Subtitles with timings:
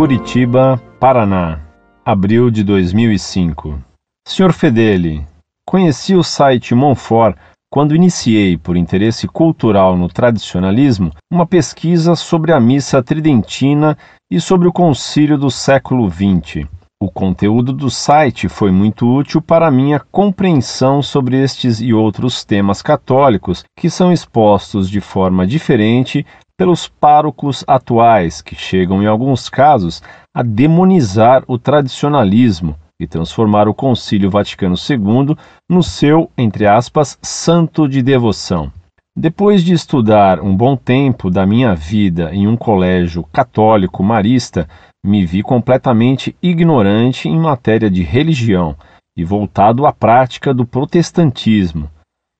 [0.00, 1.60] Curitiba, Paraná,
[2.02, 3.78] abril de 2005.
[4.26, 4.50] Sr.
[4.50, 5.26] Fedeli,
[5.66, 7.36] conheci o site Monfort
[7.70, 13.94] quando iniciei, por interesse cultural no tradicionalismo, uma pesquisa sobre a missa tridentina
[14.30, 16.66] e sobre o concílio do século XX.
[17.02, 22.82] O conteúdo do site foi muito útil para minha compreensão sobre estes e outros temas
[22.82, 26.26] católicos que são expostos de forma diferente
[26.58, 30.02] pelos párocos atuais, que chegam, em alguns casos,
[30.34, 35.34] a demonizar o tradicionalismo e transformar o Concílio Vaticano II
[35.66, 38.70] no seu, entre aspas, santo de devoção.
[39.16, 44.68] Depois de estudar um bom tempo da minha vida em um colégio católico marista,
[45.04, 48.76] me vi completamente ignorante em matéria de religião
[49.16, 51.90] e voltado à prática do protestantismo.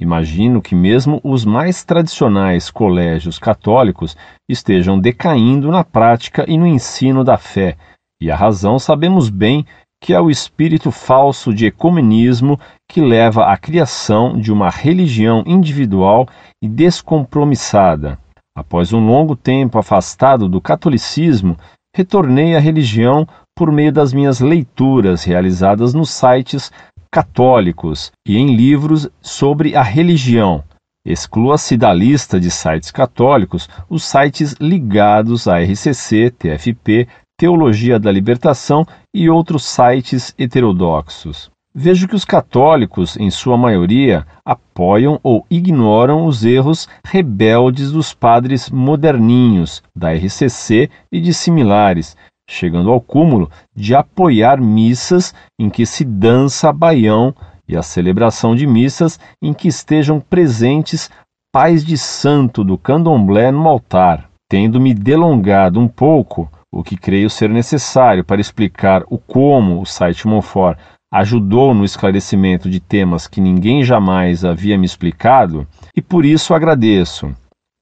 [0.00, 4.16] Imagino que mesmo os mais tradicionais colégios católicos
[4.48, 7.76] estejam decaindo na prática e no ensino da fé,
[8.20, 9.64] e a razão sabemos bem
[10.02, 12.58] que é o espírito falso de ecumenismo
[12.90, 16.26] que leva à criação de uma religião individual
[16.60, 18.18] e descompromissada.
[18.56, 21.56] Após um longo tempo afastado do catolicismo,
[21.94, 26.72] retornei à religião por meio das minhas leituras realizadas nos sites
[27.10, 30.64] católicos e em livros sobre a religião.
[31.04, 37.06] Exclua-se da lista de sites católicos os sites ligados à RCC, TFP,
[37.38, 41.51] Teologia da Libertação e outros sites heterodoxos.
[41.74, 48.68] Vejo que os católicos, em sua maioria, apoiam ou ignoram os erros rebeldes dos padres
[48.68, 52.14] moderninhos, da RCC e de similares,
[52.46, 57.34] chegando ao cúmulo de apoiar missas em que se dança baião
[57.66, 61.08] e a celebração de missas em que estejam presentes
[61.50, 64.28] pais de santo do candomblé no altar.
[64.46, 70.26] Tendo-me delongado um pouco, o que creio ser necessário para explicar o como o site
[70.26, 70.78] Monfort
[71.12, 77.30] ajudou no esclarecimento de temas que ninguém jamais havia me explicado, e por isso agradeço.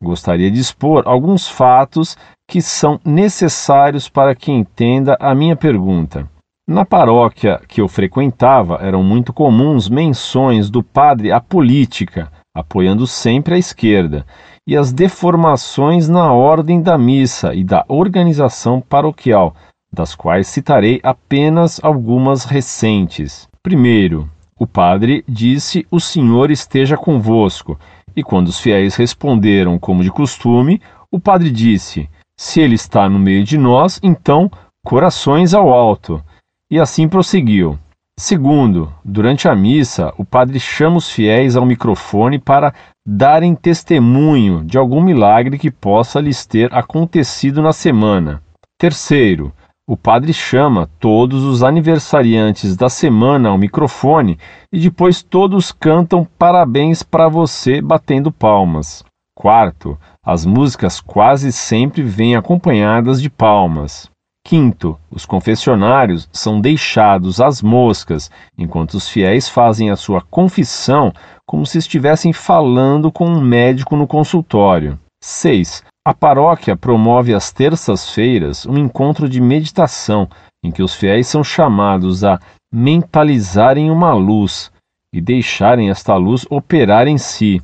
[0.03, 2.17] Gostaria de expor alguns fatos
[2.49, 6.29] que são necessários para que entenda a minha pergunta.
[6.69, 13.55] Na paróquia que eu frequentava, eram muito comuns menções do padre à política, apoiando sempre
[13.55, 14.27] a esquerda,
[14.67, 19.55] e as deformações na ordem da missa e da organização paroquial,
[19.93, 23.49] das quais citarei apenas algumas recentes.
[23.63, 27.79] Primeiro, o padre disse: O Senhor esteja convosco.
[28.15, 30.81] E quando os fiéis responderam como de costume,
[31.11, 34.51] o padre disse: Se ele está no meio de nós, então
[34.85, 36.23] corações ao alto.
[36.71, 37.79] E assim prosseguiu.
[38.19, 42.75] Segundo, durante a missa, o padre chama os fiéis ao microfone para
[43.07, 48.43] darem testemunho de algum milagre que possa lhes ter acontecido na semana.
[48.79, 49.53] Terceiro,
[49.91, 54.39] o padre chama todos os aniversariantes da semana ao microfone
[54.73, 59.05] e depois todos cantam parabéns para você batendo palmas.
[59.37, 64.09] Quarto, as músicas quase sempre vêm acompanhadas de palmas.
[64.47, 71.13] Quinto, os confessionários são deixados às moscas, enquanto os fiéis fazem a sua confissão
[71.45, 74.97] como se estivessem falando com um médico no consultório.
[75.21, 75.83] 6.
[76.03, 80.27] A paróquia promove às terças-feiras um encontro de meditação
[80.65, 82.41] em que os fiéis são chamados a
[82.73, 84.73] mentalizarem uma luz
[85.13, 87.63] e deixarem esta luz operar em si.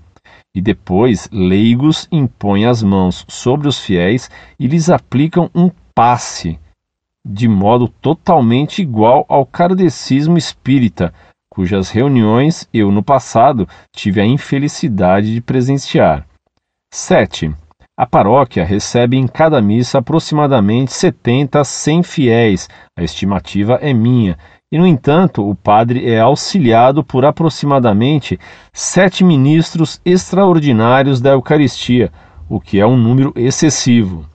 [0.55, 6.59] E depois, leigos impõem as mãos sobre os fiéis e lhes aplicam um passe,
[7.27, 11.13] de modo totalmente igual ao kardecismo espírita,
[11.51, 16.27] cujas reuniões eu, no passado, tive a infelicidade de presenciar.
[16.93, 17.55] 7.
[17.99, 24.37] A paróquia recebe em cada missa aproximadamente 70 a 100 fiéis, a estimativa é minha,
[24.71, 28.39] e, no entanto, o padre é auxiliado por aproximadamente
[28.71, 32.13] sete ministros extraordinários da Eucaristia,
[32.51, 34.27] o que é um número excessivo.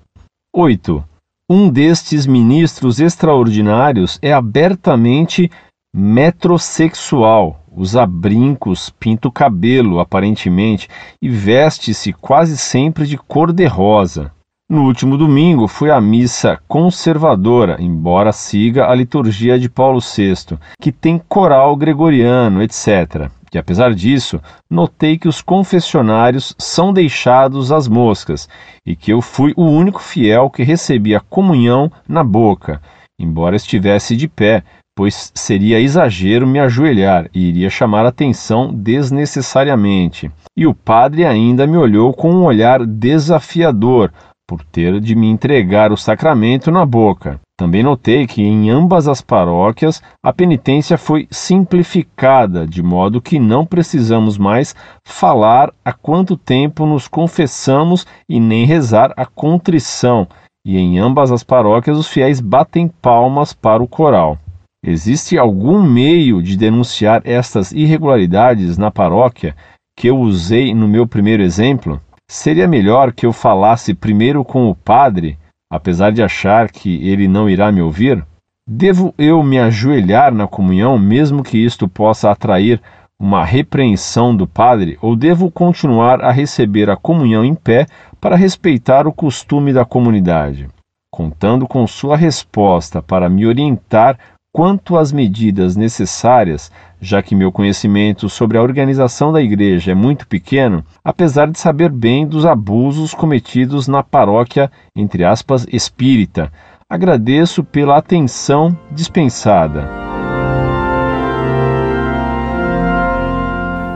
[0.56, 1.04] 8.
[1.48, 5.52] Um destes ministros extraordinários é abertamente
[5.94, 10.88] metrosexual, usa brincos, pinta o cabelo, aparentemente,
[11.22, 14.32] e veste-se quase sempre de cor de rosa.
[14.70, 20.92] No último domingo fui à missa conservadora, embora siga a liturgia de Paulo VI, que
[20.92, 23.30] tem coral gregoriano, etc.
[23.54, 24.40] E apesar disso,
[24.70, 28.48] notei que os confessionários são deixados às moscas
[28.86, 32.82] e que eu fui o único fiel que recebia comunhão na boca,
[33.20, 34.64] embora estivesse de pé,
[35.02, 40.30] pois seria exagero me ajoelhar e iria chamar atenção desnecessariamente.
[40.56, 44.14] E o padre ainda me olhou com um olhar desafiador
[44.48, 47.40] por ter de me entregar o sacramento na boca.
[47.58, 53.66] Também notei que em ambas as paróquias a penitência foi simplificada, de modo que não
[53.66, 60.28] precisamos mais falar há quanto tempo nos confessamos e nem rezar a contrição,
[60.64, 64.38] e em ambas as paróquias os fiéis batem palmas para o coral.
[64.84, 69.56] Existe algum meio de denunciar estas irregularidades na paróquia
[69.96, 72.02] que eu usei no meu primeiro exemplo?
[72.30, 75.38] Seria melhor que eu falasse primeiro com o padre
[75.72, 78.26] apesar de achar que ele não irá me ouvir?
[78.68, 82.82] Devo eu me ajoelhar na comunhão, mesmo que isto possa atrair
[83.18, 87.86] uma repreensão do padre, ou devo continuar a receber a comunhão em pé
[88.20, 90.68] para respeitar o costume da comunidade?
[91.10, 94.18] Contando com sua resposta para me orientar
[94.52, 100.28] quanto às medidas necessárias, já que meu conhecimento sobre a organização da igreja é muito
[100.28, 106.52] pequeno, apesar de saber bem dos abusos cometidos na paróquia, entre aspas, espírita.
[106.90, 109.88] Agradeço pela atenção dispensada.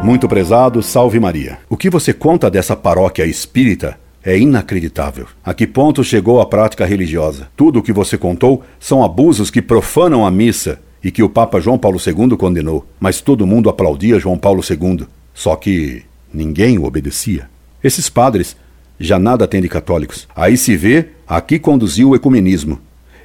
[0.02, 1.57] Muito prezado, salve Maria.
[1.68, 5.27] O que você conta dessa paróquia espírita é inacreditável.
[5.44, 7.48] A que ponto chegou a prática religiosa?
[7.56, 11.60] Tudo o que você contou são abusos que profanam a missa e que o Papa
[11.60, 12.86] João Paulo II condenou.
[13.00, 15.06] Mas todo mundo aplaudia João Paulo II.
[15.33, 17.48] Só que ninguém o obedecia.
[17.83, 18.57] Esses padres
[19.00, 20.28] já nada têm de católicos.
[20.36, 22.80] Aí se vê a que conduziu o ecumenismo.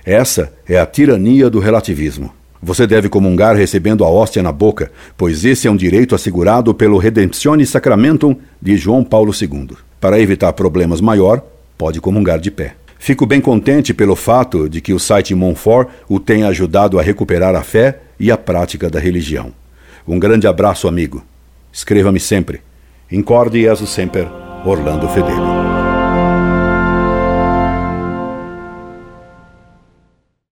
[0.04, 2.32] Essa é a tirania do relativismo.
[2.62, 6.98] Você deve comungar recebendo a hóstia na boca, pois esse é um direito assegurado pelo
[6.98, 9.78] Redemptione Sacramentum de João Paulo II.
[10.00, 11.44] Para evitar problemas maior,
[11.76, 12.74] pode comungar de pé.
[12.98, 17.54] Fico bem contente pelo fato de que o site Monfort o tenha ajudado a recuperar
[17.54, 19.52] a fé e a prática da religião.
[20.06, 21.22] Um grande abraço, amigo.
[21.72, 22.60] Escreva-me sempre.
[23.10, 24.26] Incorde Jesus Semper,
[24.64, 25.59] Orlando Fedeli.